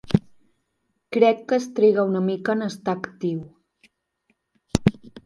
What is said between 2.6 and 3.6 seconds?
estar actiu.